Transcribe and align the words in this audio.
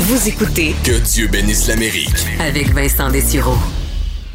Vous 0.00 0.28
écoutez 0.28 0.74
Que 0.82 0.98
Dieu 0.98 1.28
bénisse 1.28 1.68
l'Amérique. 1.68 2.26
avec 2.38 2.72
Vincent 2.72 3.10
Dessureau. 3.10 3.56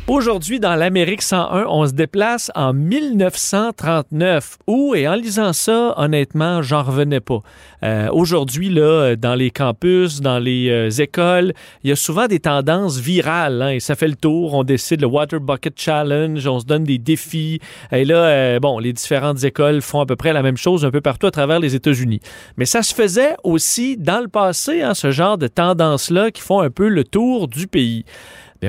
Aujourd'hui, 0.08 0.60
dans 0.60 0.76
l'Amérique 0.76 1.24
101, 1.24 1.66
on 1.68 1.88
se 1.88 1.94
déplace 1.94 2.52
en 2.54 2.74
1939. 2.74 4.60
Où, 4.68 4.94
et 4.94 5.08
en 5.08 5.16
lisant 5.16 5.52
ça, 5.52 5.96
honnêtement, 5.98 6.62
j'en 6.62 6.84
revenais 6.84 7.22
pas. 7.22 7.40
Euh, 7.82 8.10
Aujourd'hui, 8.12 8.70
là, 8.70 9.16
dans 9.16 9.34
les 9.34 9.50
campus, 9.50 10.22
dans 10.22 10.38
les 10.38 10.70
euh, 10.70 10.90
écoles, 10.92 11.54
il 11.84 11.90
y 11.90 11.92
a 11.92 11.96
souvent 11.96 12.28
des 12.28 12.40
tendances 12.40 13.00
virales. 13.00 13.64
hein, 13.64 13.70
et 13.70 13.80
ça 13.80 13.96
fait 13.96 14.08
le 14.08 14.16
tour. 14.16 14.54
On 14.54 14.64
décide 14.64 15.02
le 15.02 15.08
Water 15.08 15.40
Bucket 15.40 15.74
Challenge, 15.76 16.46
on 16.46 16.60
se 16.60 16.66
donne 16.66 16.84
des 16.84 17.00
défis. 17.00 17.60
Et 17.92 18.06
là, 18.06 18.26
euh, 18.26 18.60
bon, 18.60 18.78
les 18.78 18.94
différentes 18.94 19.44
écoles 19.44 19.82
font 19.82 20.02
à 20.02 20.06
peu 20.06 20.16
près 20.16 20.34
la 20.34 20.44
même 20.44 20.58
chose 20.58 20.86
un 20.86 20.92
peu 20.92 21.02
partout 21.02 21.26
à 21.26 21.32
travers 21.32 21.60
les 21.60 21.74
États-Unis. 21.74 22.20
Mais 22.58 22.66
ça 22.66 22.84
se 22.84 22.94
faisait 22.94 23.36
aussi 23.44 23.98
dans 23.98 24.22
le 24.22 24.28
passé, 24.28 24.84
hein, 24.84 24.94
ce 24.94 25.10
genre 25.10 25.40
de 25.40 25.48
tendances-là 25.48 26.30
qui 26.30 26.44
font 26.44 26.60
un 26.60 26.70
peu 26.70 26.90
le 26.90 27.04
tour 27.04 27.48
du 27.48 27.66
pays. 27.66 28.06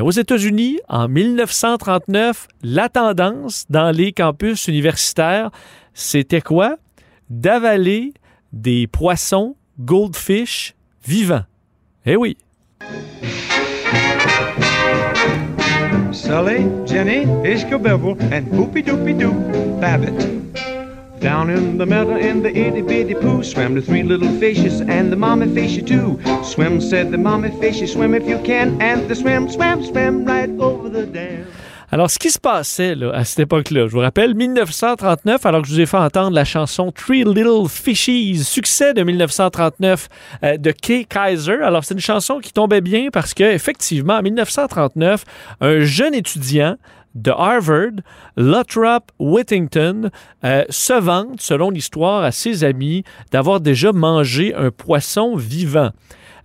Aux 0.01 0.11
États-Unis, 0.11 0.79
en 0.89 1.09
1939, 1.09 2.49
la 2.63 2.89
tendance 2.89 3.65
dans 3.71 3.91
les 3.91 4.13
campus 4.13 4.69
universitaires, 4.69 5.51
c'était 5.95 6.41
quoi? 6.41 6.77
D'avaler 7.31 8.13
des 8.53 8.87
poissons 8.87 9.57
goldfish 9.79 10.75
vivants. 11.07 11.45
Eh 12.05 12.17
oui. 12.17 12.37
Sully, 16.13 16.67
Jenny, 16.87 17.27
and 18.33 18.45
Poopy 18.51 18.83
Doopy 18.83 19.15
Doo 19.15 19.33
Babbitt. 19.81 20.36
Down 21.27 21.51
in 21.51 21.77
the 21.77 21.87
meadow 21.87 22.15
in 22.15 22.45
the 22.45 22.57
itty 22.57 22.83
bitty 22.83 23.17
poo 23.17 23.43
swam 23.43 23.75
the 23.75 23.83
three 23.83 24.05
little 24.05 24.31
fishes 24.39 24.81
and 24.81 25.11
the 25.11 25.17
mommy 25.17 25.53
fishy 25.53 25.83
too. 25.83 26.21
Swim, 26.45 26.81
said 26.81 27.11
the 27.11 27.19
mommy 27.19 27.51
fishy, 27.61 27.89
swim 27.89 28.15
if 28.15 28.29
you 28.29 28.39
can, 28.45 28.81
and 28.81 29.09
the 29.09 29.17
swim, 29.17 29.51
swam, 29.51 29.83
swam 29.85 30.25
right 30.25 30.49
over 30.61 30.89
the 30.89 31.05
dam. 31.05 31.45
Alors, 31.91 32.13
ce 32.13 32.21
qui 32.21 32.31
se 32.31 32.39
passait 32.39 32.95
là, 32.95 33.11
à 33.13 33.25
cette 33.25 33.41
époque-là, 33.41 33.89
je 33.89 33.93
vous 33.93 33.99
rappelle, 33.99 34.37
1939, 34.37 35.45
alors 35.47 35.63
que 35.63 35.69
je 35.69 35.73
vous 35.73 35.81
ai 35.81 35.87
fait 35.87 35.97
entendre 35.97 36.33
la 36.33 36.45
chanson 36.45 36.93
Three 36.93 37.25
Little 37.25 37.69
Fishies, 37.69 38.45
succès 38.45 38.95
de 38.95 39.03
1939 39.03 40.09
euh, 40.45 40.57
de 40.59 40.71
Kay 40.71 41.07
Kaiser. 41.07 41.61
Alors, 41.61 41.85
c'est 41.85 41.95
une 41.95 42.01
chanson 42.01 42.39
qui 42.39 42.53
tombait 42.53 42.81
bien 42.81 43.09
parce 43.13 43.35
que, 43.35 43.43
effectivement, 43.43 44.15
en 44.15 44.23
1939, 44.23 45.25
un 45.61 45.81
jeune 45.81 46.15
étudiant 46.15 46.77
de 47.17 47.31
Harvard, 47.31 48.03
Lothrop 48.37 49.11
Whittington, 49.19 50.11
euh, 50.45 50.65
se 50.69 50.93
vante, 50.93 51.41
selon 51.41 51.71
l'histoire, 51.71 52.23
à 52.23 52.33
ses 52.33 52.65
amis 52.65 53.05
d'avoir 53.33 53.61
déjà 53.61 53.93
mangé 53.93 54.55
un 54.55 54.71
poisson 54.71 55.37
vivant. 55.37 55.91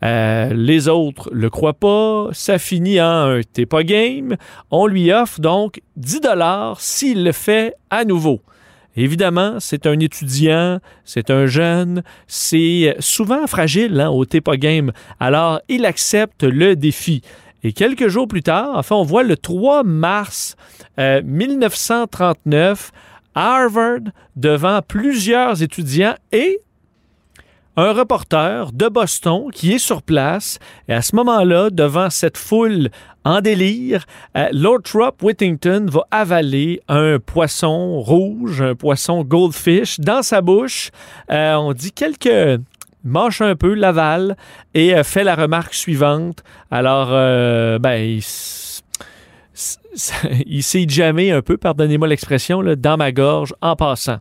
Euh, 0.04 0.52
les 0.54 0.88
autres 0.88 1.30
le 1.32 1.50
croient 1.50 1.74
pas. 1.74 2.30
Ça 2.32 2.58
finit 2.58 3.00
en 3.00 3.38
un 3.38 3.42
t'es 3.42 3.68
game. 3.84 4.36
On 4.72 4.88
lui 4.88 5.12
offre 5.12 5.40
donc 5.40 5.82
10 5.98 6.22
dollars 6.22 6.82
s'il 6.82 7.24
le 7.24 7.32
fait 7.32 7.76
à 7.90 8.04
nouveau. 8.04 8.42
Évidemment, 8.98 9.58
c'est 9.60 9.86
un 9.86 9.98
étudiant, 10.00 10.80
c'est 11.06 11.30
un 11.30 11.46
jeune, 11.46 12.04
c'est 12.28 12.94
souvent 13.00 13.48
fragile 13.48 14.02
hein, 14.02 14.10
au 14.10 14.26
t'es 14.26 14.42
pas 14.42 14.58
game. 14.58 14.92
Alors, 15.20 15.62
il 15.70 15.86
accepte 15.86 16.44
le 16.44 16.76
défi. 16.76 17.22
Et 17.64 17.74
quelques 17.74 18.08
jours 18.08 18.28
plus 18.28 18.44
tard, 18.44 18.72
enfin, 18.76 18.96
on 18.96 19.04
voit 19.04 19.24
le 19.24 19.38
3 19.38 19.84
mars 19.84 20.56
euh, 21.00 21.22
1939, 21.24 22.92
à 23.36 23.56
Harvard, 23.56 24.12
devant 24.36 24.82
plusieurs 24.82 25.62
étudiants 25.62 26.16
et 26.32 26.60
un 27.78 27.94
reporter 27.94 28.72
de 28.74 28.90
Boston 28.90 29.50
qui 29.54 29.74
est 29.74 29.80
sur 29.80 30.02
place. 30.02 30.60
Et 30.90 30.94
à 30.94 31.02
ce 31.02 31.16
moment-là, 31.16 31.70
devant 31.70 32.10
cette 32.10 32.38
foule 32.38 32.90
en 33.24 33.40
délire, 33.40 34.06
euh, 34.36 34.50
Lothrop 34.52 35.22
Whittington 35.22 35.86
va 35.90 36.06
avaler 36.12 36.82
un 36.88 37.20
poisson 37.20 38.00
rouge, 38.02 38.62
un 38.62 38.76
poisson 38.76 39.24
goldfish 39.24 40.00
dans 40.00 40.24
sa 40.24 40.42
bouche. 40.42 40.92
Euh, 41.30 41.56
on 41.56 41.74
dit 41.74 41.92
quelques 41.92 42.60
mâche 43.04 43.42
un 43.42 43.56
peu, 43.56 43.74
l'avale 43.74 44.36
et 44.74 44.96
euh, 44.96 45.04
fait 45.04 45.24
la 45.24 45.36
remarque 45.36 45.74
suivante. 45.74 46.44
Alors, 46.70 47.10
euh, 47.12 47.80
ben, 47.80 47.96
il, 47.96 48.24
il 50.46 50.64
s'est 50.64 50.86
jamais 50.88 51.32
un 51.32 51.42
peu, 51.42 51.58
pardonnez-moi 51.58 52.08
l'expression, 52.08 52.64
dans 52.78 52.98
ma 52.98 53.12
gorge 53.12 53.54
en 53.62 53.76
passant. 53.76 54.18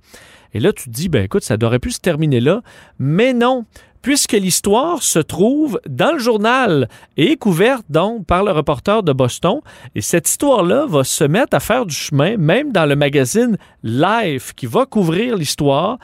Et 0.52 0.60
là, 0.60 0.72
tu 0.72 0.84
te 0.84 0.90
dis, 0.90 1.08
ben 1.08 1.24
écoute, 1.24 1.44
ça 1.44 1.56
aurait 1.62 1.78
pu 1.78 1.92
se 1.92 2.00
terminer 2.00 2.40
là, 2.40 2.62
mais 2.98 3.32
non, 3.32 3.64
puisque 4.02 4.32
l'histoire 4.32 5.02
se 5.02 5.18
trouve 5.18 5.80
dans 5.88 6.12
le 6.12 6.18
journal 6.18 6.88
et 7.16 7.32
est 7.32 7.36
couverte 7.36 7.84
donc 7.88 8.26
par 8.26 8.44
le 8.44 8.50
reporter 8.52 9.02
de 9.02 9.12
Boston. 9.12 9.60
Et 9.94 10.00
cette 10.00 10.28
histoire-là 10.28 10.86
va 10.86 11.04
se 11.04 11.24
mettre 11.24 11.56
à 11.56 11.60
faire 11.60 11.86
du 11.86 11.94
chemin, 11.94 12.36
même 12.36 12.72
dans 12.72 12.86
le 12.86 12.96
magazine 12.96 13.56
Life 13.82 14.52
qui 14.54 14.66
va 14.66 14.86
couvrir 14.86 15.36
l'histoire. 15.36 15.98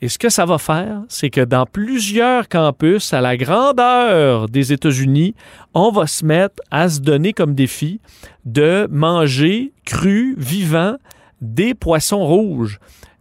Et 0.00 0.08
ce 0.08 0.18
que 0.18 0.28
ça 0.28 0.44
va 0.44 0.58
faire, 0.58 1.02
c'est 1.08 1.28
que 1.28 1.40
dans 1.40 1.66
plusieurs 1.66 2.48
campus 2.48 3.12
à 3.12 3.20
la 3.20 3.36
grandeur 3.36 4.48
des 4.48 4.72
États-Unis, 4.72 5.34
on 5.74 5.90
va 5.90 6.06
se 6.06 6.24
mettre 6.24 6.62
à 6.70 6.88
se 6.88 7.00
donner 7.00 7.32
comme 7.32 7.54
défi 7.54 8.00
de 8.44 8.86
manger 8.92 9.72
cru, 9.84 10.36
vivant, 10.38 10.96
des 11.40 11.74
poissons 11.74 12.24
rouges. 12.24 12.78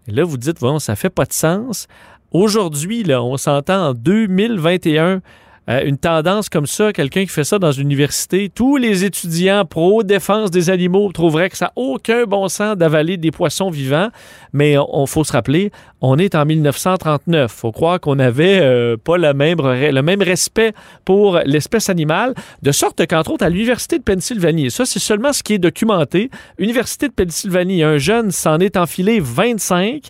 Et 0.07 0.11
là, 0.11 0.23
vous 0.23 0.37
dites, 0.37 0.59
bon, 0.59 0.77
ça 0.77 0.95
fait 0.95 1.09
pas 1.09 1.25
de 1.25 1.33
sens. 1.33 1.87
Aujourd'hui, 2.31 3.03
là, 3.03 3.23
on 3.23 3.37
s'entend 3.37 3.89
en 3.89 3.93
2021, 3.93 5.21
euh, 5.69 5.81
une 5.83 5.97
tendance 5.97 6.49
comme 6.49 6.65
ça, 6.65 6.93
quelqu'un 6.93 7.23
qui 7.23 7.29
fait 7.29 7.43
ça 7.43 7.59
dans 7.59 7.71
une 7.71 7.87
université, 7.87 8.49
tous 8.53 8.77
les 8.77 9.03
étudiants 9.03 9.65
pro-défense 9.65 10.49
des 10.49 10.69
animaux 10.69 11.11
trouveraient 11.11 11.49
que 11.49 11.57
ça 11.57 11.65
n'a 11.65 11.73
aucun 11.75 12.23
bon 12.23 12.47
sens 12.47 12.77
d'avaler 12.77 13.17
des 13.17 13.31
poissons 13.31 13.69
vivants. 13.69 14.09
Mais 14.53 14.77
on, 14.77 15.05
faut 15.05 15.23
se 15.23 15.33
rappeler, 15.33 15.71
on 16.01 16.17
est 16.17 16.35
en 16.35 16.45
1939. 16.45 17.51
faut 17.51 17.71
croire 17.71 17.99
qu'on 17.99 18.15
n'avait 18.15 18.59
euh, 18.61 18.97
pas 18.97 19.17
le 19.17 19.33
même, 19.33 19.59
le 19.61 20.01
même 20.01 20.21
respect 20.21 20.73
pour 21.03 21.39
l'espèce 21.45 21.89
animale, 21.89 22.33
de 22.61 22.71
sorte 22.71 23.05
qu'entre 23.05 23.31
autres, 23.31 23.45
à 23.45 23.49
l'Université 23.49 23.97
de 23.99 24.03
Pennsylvanie, 24.03 24.67
et 24.67 24.69
ça 24.69 24.85
c'est 24.85 24.99
seulement 24.99 25.33
ce 25.33 25.43
qui 25.43 25.53
est 25.53 25.59
documenté, 25.59 26.29
Université 26.59 27.07
de 27.09 27.13
Pennsylvanie, 27.13 27.83
un 27.83 27.97
jeune 27.97 28.31
s'en 28.31 28.59
est 28.59 28.77
enfilé 28.77 29.19
25. 29.19 30.03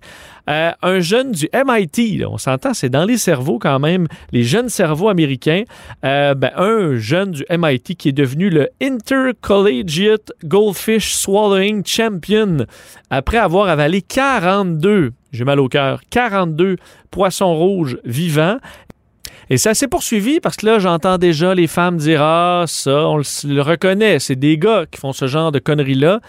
Euh, 0.50 0.72
un 0.82 1.00
jeune 1.00 1.32
du 1.32 1.50
MIT, 1.54 2.26
on 2.26 2.38
s'entend, 2.38 2.74
c'est 2.74 2.90
dans 2.90 3.06
les 3.06 3.18
cerveaux 3.18 3.60
quand 3.60 3.80
même, 3.80 4.08
les 4.32 4.44
jeunes 4.44 4.70
cerveaux 4.70 5.10
américains. 5.10 5.64
Euh, 6.06 6.34
ben, 6.34 6.52
un 6.56 6.96
jeune 6.96 7.32
du 7.32 7.46
MIT 7.50 7.96
qui 7.96 8.10
est 8.10 8.14
devenu 8.14 8.50
le 8.50 8.70
Intercollegiate 8.82 10.32
Goldfish 10.46 11.14
Swallowing 11.14 11.86
Champion 11.86 12.66
après 13.10 13.38
avoir 13.38 13.70
avalé 13.70 14.02
42, 14.02 15.12
j'ai 15.32 15.44
mal 15.44 15.60
au 15.60 15.68
cœur, 15.68 16.02
42 16.10 16.78
poissons 17.12 17.56
rouges 17.56 17.98
vivants. 18.04 18.58
Et 19.50 19.58
ça 19.58 19.74
s'est 19.74 19.88
poursuivi 19.88 20.42
parce 20.42 20.58
que 20.58 20.66
là, 20.66 20.78
j'entends 20.80 21.18
déjà 21.18 21.56
les 21.56 21.68
femmes 21.68 21.98
dire 21.98 22.22
Ah, 22.22 22.66
ça, 22.68 23.08
on 23.08 23.18
le, 23.18 23.62
reconnaît, 23.62 24.20
c'est 24.20 24.36
des 24.36 24.58
gars 24.58 24.86
qui 24.92 25.00
font 25.00 25.14
ce 25.14 25.28
genre 25.28 25.54
de 25.54 25.60
conneries-là. 25.60 26.20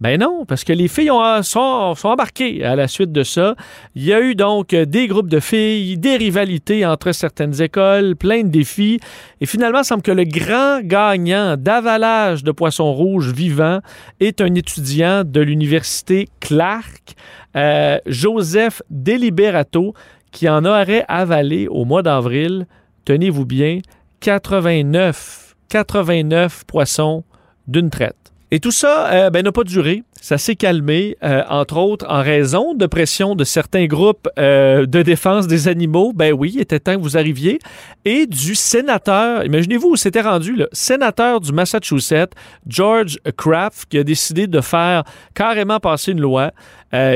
Ben 0.00 0.20
non, 0.20 0.44
parce 0.46 0.62
que 0.62 0.72
les 0.72 0.86
filles 0.86 1.10
ont, 1.10 1.42
sont, 1.42 1.96
sont 1.96 2.08
embarquées 2.08 2.64
à 2.64 2.76
la 2.76 2.86
suite 2.86 3.10
de 3.10 3.24
ça. 3.24 3.56
Il 3.96 4.04
y 4.04 4.12
a 4.12 4.20
eu 4.20 4.36
donc 4.36 4.72
euh, 4.72 4.84
des 4.84 5.08
groupes 5.08 5.28
de 5.28 5.40
filles, 5.40 5.98
des 5.98 6.16
rivalités 6.16 6.86
entre 6.86 7.10
certaines 7.10 7.60
écoles, 7.60 8.14
plein 8.14 8.44
de 8.44 8.48
défis. 8.48 9.00
Et 9.40 9.46
finalement, 9.46 9.80
il 9.80 9.84
semble 9.84 10.02
que 10.02 10.12
le 10.12 10.22
grand 10.22 10.80
gagnant 10.84 11.56
d'avalage 11.56 12.44
de 12.44 12.52
poissons 12.52 12.92
rouges 12.92 13.32
vivants 13.32 13.80
est 14.20 14.40
un 14.40 14.54
étudiant 14.54 15.24
de 15.24 15.40
l'université 15.40 16.28
Clark, 16.38 17.16
euh, 17.56 17.98
Joseph 18.06 18.82
Deliberato, 18.90 19.94
qui 20.38 20.48
en 20.48 20.64
aurait 20.64 21.04
avalé 21.08 21.66
au 21.66 21.84
mois 21.84 22.04
d'avril, 22.04 22.68
tenez-vous 23.04 23.44
bien, 23.44 23.80
89, 24.20 25.56
89 25.68 26.62
poissons 26.64 27.24
d'une 27.66 27.90
traite. 27.90 28.17
Et 28.50 28.60
tout 28.60 28.70
ça 28.70 29.12
euh, 29.12 29.30
ben, 29.30 29.44
n'a 29.44 29.52
pas 29.52 29.64
duré. 29.64 30.04
Ça 30.20 30.38
s'est 30.38 30.56
calmé, 30.56 31.16
euh, 31.22 31.42
entre 31.50 31.76
autres 31.76 32.06
en 32.08 32.22
raison 32.22 32.74
de 32.74 32.86
pression 32.86 33.34
de 33.34 33.44
certains 33.44 33.86
groupes 33.86 34.26
euh, 34.38 34.86
de 34.86 35.02
défense 35.02 35.46
des 35.46 35.68
animaux. 35.68 36.12
Ben 36.14 36.32
oui, 36.32 36.52
il 36.54 36.60
était 36.60 36.80
temps 36.80 36.96
que 36.96 37.02
vous 37.02 37.18
arriviez. 37.18 37.58
Et 38.06 38.26
du 38.26 38.54
sénateur, 38.54 39.44
imaginez-vous 39.44 39.90
où 39.90 39.96
c'était 39.96 40.22
rendu, 40.22 40.54
le 40.54 40.68
sénateur 40.72 41.40
du 41.40 41.52
Massachusetts, 41.52 42.32
George 42.66 43.18
Kraft, 43.36 43.86
qui 43.90 43.98
a 43.98 44.04
décidé 44.04 44.46
de 44.46 44.60
faire 44.62 45.04
carrément 45.34 45.78
passer 45.78 46.12
une 46.12 46.20
loi 46.20 46.52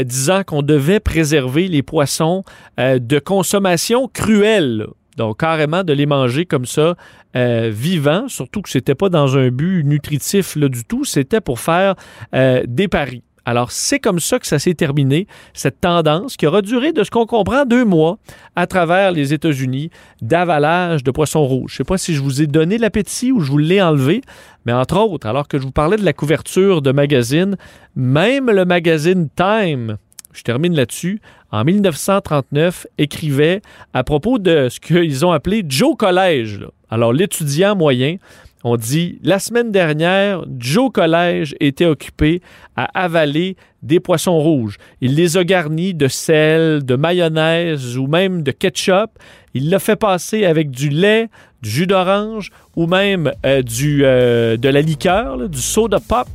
disant 0.04 0.42
qu'on 0.44 0.60
devait 0.60 1.00
préserver 1.00 1.66
les 1.66 1.82
poissons 1.82 2.44
de 2.78 3.18
consommation 3.18 4.06
cruelle. 4.06 4.86
Donc, 5.16 5.40
carrément 5.40 5.84
de 5.84 5.92
les 5.92 6.06
manger 6.06 6.46
comme 6.46 6.66
ça, 6.66 6.94
euh, 7.36 7.70
vivants, 7.72 8.28
surtout 8.28 8.62
que 8.62 8.70
c'était 8.70 8.94
pas 8.94 9.08
dans 9.08 9.36
un 9.36 9.48
but 9.48 9.84
nutritif 9.84 10.56
du 10.56 10.84
tout, 10.84 11.04
c'était 11.04 11.40
pour 11.40 11.60
faire 11.60 11.94
euh, 12.34 12.62
des 12.66 12.88
paris. 12.88 13.22
Alors, 13.44 13.72
c'est 13.72 13.98
comme 13.98 14.20
ça 14.20 14.38
que 14.38 14.46
ça 14.46 14.60
s'est 14.60 14.74
terminé, 14.74 15.26
cette 15.52 15.80
tendance 15.80 16.36
qui 16.36 16.46
aura 16.46 16.62
duré, 16.62 16.92
de 16.92 17.02
ce 17.02 17.10
qu'on 17.10 17.26
comprend, 17.26 17.64
deux 17.64 17.84
mois 17.84 18.18
à 18.54 18.68
travers 18.68 19.10
les 19.10 19.34
États-Unis 19.34 19.90
d'avalage 20.20 21.02
de 21.02 21.10
poissons 21.10 21.44
rouges. 21.44 21.72
Je 21.72 21.74
ne 21.74 21.78
sais 21.78 21.88
pas 21.88 21.98
si 21.98 22.14
je 22.14 22.22
vous 22.22 22.40
ai 22.40 22.46
donné 22.46 22.78
l'appétit 22.78 23.32
ou 23.32 23.40
je 23.40 23.50
vous 23.50 23.58
l'ai 23.58 23.82
enlevé, 23.82 24.20
mais 24.64 24.72
entre 24.72 24.96
autres, 25.00 25.26
alors 25.26 25.48
que 25.48 25.58
je 25.58 25.64
vous 25.64 25.72
parlais 25.72 25.96
de 25.96 26.04
la 26.04 26.12
couverture 26.12 26.82
de 26.82 26.92
magazine, 26.92 27.56
même 27.96 28.48
le 28.48 28.64
magazine 28.64 29.28
Time, 29.34 29.96
je 30.32 30.42
termine 30.42 30.74
là-dessus, 30.74 31.20
en 31.50 31.64
1939, 31.64 32.86
écrivait 32.98 33.62
à 33.92 34.04
propos 34.04 34.38
de 34.38 34.68
ce 34.70 34.80
qu'ils 34.80 35.24
ont 35.26 35.32
appelé 35.32 35.64
Joe 35.68 35.96
Collège. 35.96 36.60
Alors, 36.90 37.12
l'étudiant 37.12 37.76
moyen, 37.76 38.16
on 38.64 38.76
dit 38.76 39.18
la 39.22 39.38
semaine 39.38 39.72
dernière, 39.72 40.44
Joe 40.58 40.90
Collège 40.92 41.56
était 41.58 41.86
occupé 41.86 42.42
à 42.76 42.84
avaler 43.02 43.56
des 43.82 43.98
poissons 43.98 44.38
rouges. 44.38 44.76
Il 45.00 45.16
les 45.16 45.36
a 45.36 45.42
garnis 45.42 45.94
de 45.94 46.06
sel, 46.06 46.84
de 46.84 46.94
mayonnaise 46.94 47.98
ou 47.98 48.06
même 48.06 48.42
de 48.42 48.52
ketchup. 48.52 49.10
Il 49.54 49.68
l'a 49.68 49.80
fait 49.80 49.96
passer 49.96 50.44
avec 50.44 50.70
du 50.70 50.88
lait, 50.88 51.28
du 51.60 51.70
jus 51.70 51.86
d'orange 51.86 52.50
ou 52.76 52.86
même 52.86 53.32
euh, 53.44 53.62
du, 53.62 54.02
euh, 54.04 54.56
de 54.56 54.68
la 54.68 54.80
liqueur, 54.80 55.48
du 55.48 55.60
soda 55.60 55.98
pop. 55.98 56.28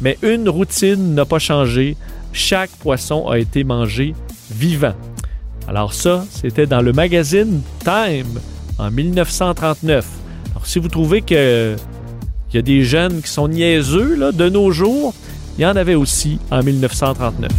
Mais 0.00 0.18
une 0.22 0.48
routine 0.48 1.14
n'a 1.14 1.24
pas 1.24 1.38
changé. 1.40 1.96
Chaque 2.36 2.70
poisson 2.72 3.28
a 3.28 3.38
été 3.38 3.64
mangé 3.64 4.14
vivant. 4.50 4.92
Alors 5.66 5.94
ça, 5.94 6.26
c'était 6.30 6.66
dans 6.66 6.82
le 6.82 6.92
magazine 6.92 7.62
Time 7.82 8.38
en 8.78 8.90
1939. 8.90 10.06
Alors 10.50 10.66
si 10.66 10.78
vous 10.78 10.88
trouvez 10.88 11.22
qu'il 11.22 11.76
y 12.52 12.58
a 12.58 12.62
des 12.62 12.84
jeunes 12.84 13.22
qui 13.22 13.30
sont 13.30 13.48
niaiseux 13.48 14.16
là, 14.16 14.32
de 14.32 14.50
nos 14.50 14.70
jours, 14.70 15.14
il 15.56 15.62
y 15.62 15.66
en 15.66 15.76
avait 15.76 15.94
aussi 15.94 16.38
en 16.50 16.62
1939. 16.62 17.50